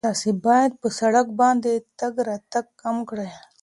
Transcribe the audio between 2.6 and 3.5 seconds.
کم کړئ.